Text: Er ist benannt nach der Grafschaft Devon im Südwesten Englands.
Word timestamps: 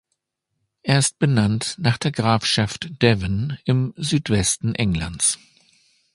Er 0.81 0.97
ist 0.97 1.19
benannt 1.19 1.75
nach 1.77 1.99
der 1.99 2.11
Grafschaft 2.11 2.89
Devon 3.03 3.59
im 3.65 3.93
Südwesten 3.97 4.73
Englands. 4.73 5.37